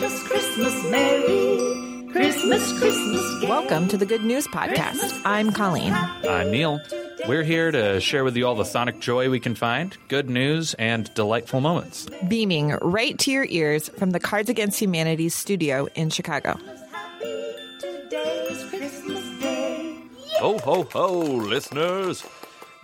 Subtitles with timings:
[0.00, 3.40] Christmas, Christmas, Merry Christmas, Christmas.
[3.42, 3.48] Gay.
[3.50, 5.20] Welcome to the Good News Podcast.
[5.26, 5.92] I'm Colleen.
[5.92, 6.80] I'm Neil.
[7.28, 10.72] We're here to share with you all the sonic joy we can find, good news,
[10.72, 12.08] and delightful moments.
[12.28, 16.56] Beaming right to your ears from the Cards Against Humanity studio in Chicago.
[16.90, 19.98] Happy today's Christmas Day.
[20.38, 22.24] Ho, ho, ho, listeners!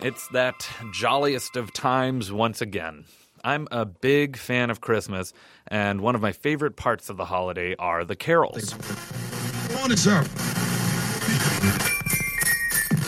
[0.01, 3.05] It's that jolliest of times once again.
[3.43, 5.33] I'm a big fan of Christmas,
[5.67, 8.73] and one of my favorite parts of the holiday are the carols.
[9.81, 10.25] on is up.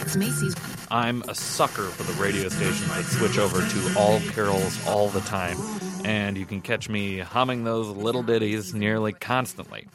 [0.02, 0.56] It's Macy's.
[0.92, 5.22] I'm a sucker for the radio stations that switch over to all carols all the
[5.22, 5.58] time,
[6.04, 9.88] and you can catch me humming those little ditties nearly constantly.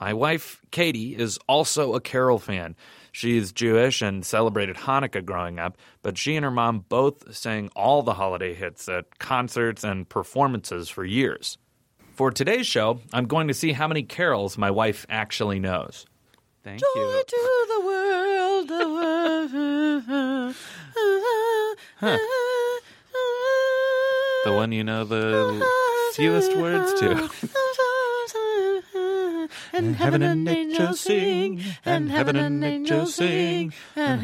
[0.00, 2.76] My wife, Katie, is also a carol fan.
[3.18, 8.04] She's Jewish and celebrated Hanukkah growing up, but she and her mom both sang all
[8.04, 11.58] the holiday hits at concerts and performances for years.
[12.14, 16.06] For today's show, I'm going to see how many carols my wife actually knows.
[16.62, 17.22] Thank you.
[17.26, 18.68] to the world.
[24.44, 25.66] The one you know the
[26.14, 27.28] fewest words to.
[29.78, 34.20] And heaven and nature sing, and heaven and nature sing, and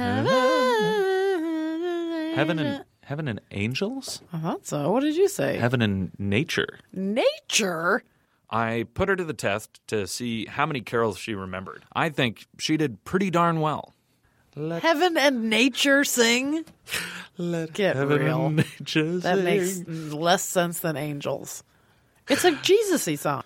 [2.34, 4.20] Heaven and heaven and angels?
[4.32, 4.90] I thought so.
[4.90, 5.56] What did you say?
[5.56, 6.80] Heaven and nature.
[6.92, 8.02] Nature.
[8.50, 11.84] I put her to the test to see how many carols she remembered.
[11.94, 13.94] I think she did pretty darn well.
[14.56, 16.64] Heaven and nature sing.
[17.38, 18.46] Let Get heaven real.
[18.46, 19.44] and nature sing That sing.
[19.44, 21.62] makes less sense than angels.
[22.28, 23.42] It's a Jesus-y song.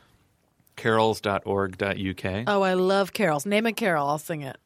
[0.78, 2.44] carols.org.uk.
[2.46, 3.44] Oh, I love carols.
[3.44, 4.08] Name a carol.
[4.08, 4.56] I'll sing it.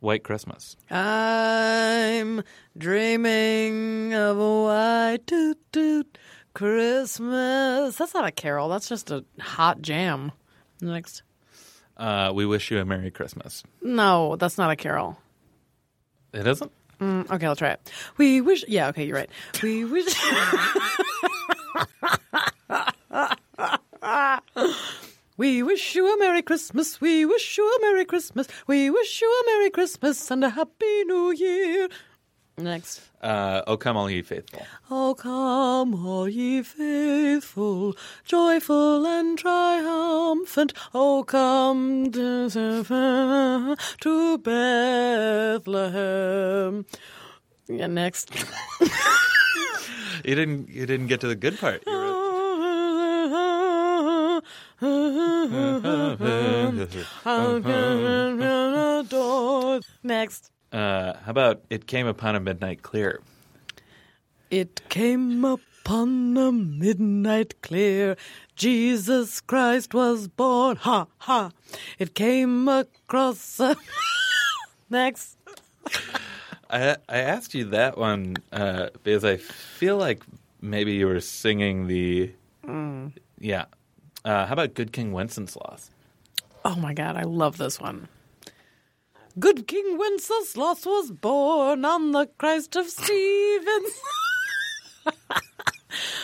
[0.00, 0.76] White Christmas.
[0.90, 2.42] I'm
[2.78, 6.18] dreaming of a white toot toot
[6.54, 7.96] Christmas.
[7.96, 8.68] That's not a carol.
[8.68, 10.32] That's just a hot jam.
[10.80, 11.22] Next.
[11.96, 13.62] Uh, we wish you a Merry Christmas.
[13.82, 15.18] No, that's not a carol.
[16.32, 16.70] It isn't?
[17.00, 17.92] Mm, okay, I'll try it.
[18.16, 18.64] We wish.
[18.68, 19.30] Yeah, okay, you're right.
[19.62, 20.14] We wish.
[25.46, 27.00] we wish you a Merry Christmas.
[27.00, 28.48] We wish you a Merry Christmas.
[28.66, 31.88] We wish you a Merry Christmas and a Happy New Year.
[32.58, 33.00] Next.
[33.22, 34.66] Uh, oh, come all ye faithful.
[34.90, 40.72] Oh, come, all ye faithful, joyful and triumphant.
[40.92, 42.50] Oh, come to,
[44.00, 44.38] to
[45.58, 45.86] Bethlehem.
[47.68, 48.32] Yeah, next.
[50.24, 50.70] You didn't.
[50.70, 51.84] You didn't get to the good part.
[51.86, 51.92] You
[60.02, 60.50] Next.
[60.72, 63.20] Uh, how about it came upon a midnight clear?
[64.50, 68.16] It came upon a midnight clear.
[68.54, 70.76] Jesus Christ was born.
[70.76, 71.50] Ha ha.
[71.98, 73.76] It came across a.
[74.90, 75.36] Next.
[76.70, 80.22] I I asked you that one uh, because I feel like
[80.60, 82.32] maybe you were singing the.
[83.38, 83.66] Yeah.
[84.26, 85.92] Uh, how about Good King Wenceslas?
[86.64, 88.08] Oh my god, I love this one.
[89.38, 93.92] Good King Wenceslas was born on the Christ of Stevens.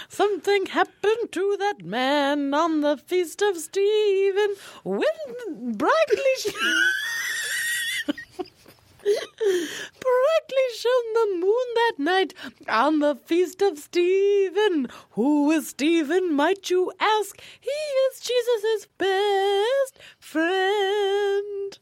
[0.09, 5.05] Something happened to that man on the feast of Stephen when
[5.77, 6.53] brightly
[9.03, 12.35] brightly shone the moon that night
[12.69, 14.89] on the feast of Stephen.
[15.13, 17.41] Who is Stephen, might you ask?
[17.61, 21.79] He is Jesus' best friend.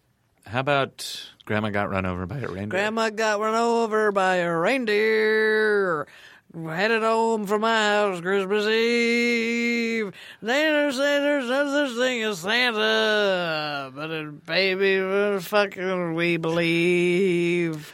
[0.46, 2.66] How about Grandma got run over by a reindeer?
[2.66, 6.08] Grandma got run over by a reindeer.
[6.52, 10.12] Headed home from my house Christmas Eve.
[10.42, 17.92] They say there's no such thing as Santa, but it, baby, fucking we believe.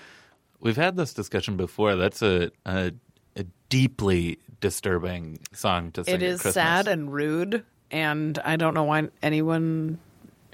[0.60, 1.96] We've had this discussion before.
[1.96, 2.92] That's a a,
[3.36, 6.14] a deeply disturbing song to sing.
[6.14, 9.98] It is sad and rude, and I don't know why anyone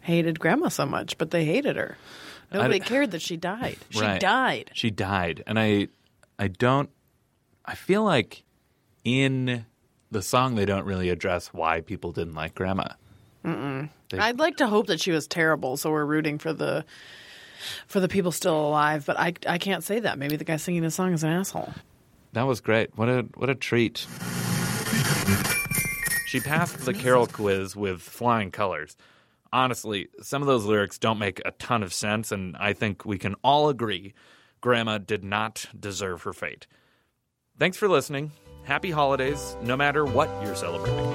[0.03, 1.97] hated Grandma so much, but they hated her.
[2.53, 3.77] Nobody I- cared that she died.
[3.91, 4.21] She Right.
[4.21, 4.73] died.
[4.75, 5.87] She died, and I
[6.37, 6.91] I don't.
[7.73, 8.45] I feel like
[9.03, 9.65] in
[10.11, 12.89] the song they don't really address why people didn't like Grandma.
[13.45, 16.85] They- I'd like to hope that she was terrible, so we're rooting for the
[17.87, 19.05] for the people still alive.
[19.07, 20.19] But I I can't say that.
[20.19, 21.73] Maybe the guy singing the song is an asshole.
[22.35, 22.91] That was great.
[22.99, 24.07] What a what a treat.
[26.27, 28.97] She passed the Carol quiz with flying colors.
[29.51, 33.17] Honestly, some of those lyrics don't make a ton of sense, and I think we
[33.19, 34.13] can all agree
[34.61, 36.67] Grandma did not deserve her fate.
[37.59, 38.33] Thanks for listening.
[38.65, 41.09] Happy holidays, no matter what you're celebrating.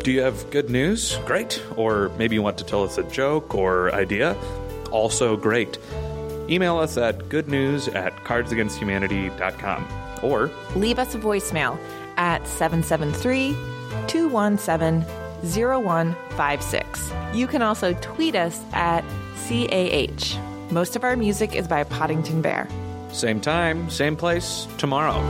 [0.00, 1.16] Do you have good news?
[1.26, 1.60] Great.
[1.76, 4.36] Or maybe you want to tell us a joke or idea?
[4.92, 5.78] Also great.
[6.48, 9.88] Email us at goodnews at cardsagainsthumanity.com
[10.22, 11.76] or Leave us a voicemail
[12.16, 13.52] at 773
[14.06, 15.04] 217
[15.42, 17.12] 0156.
[17.34, 19.02] You can also tweet us at
[19.48, 20.38] CAH.
[20.70, 22.68] Most of our music is by Podington Bear.
[23.12, 25.20] Same time, same place tomorrow.